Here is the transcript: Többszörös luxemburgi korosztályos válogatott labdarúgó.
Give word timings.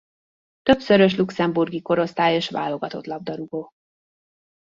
Többszörös 0.61 1.15
luxemburgi 1.15 1.81
korosztályos 1.81 2.49
válogatott 2.49 3.05
labdarúgó. 3.05 3.69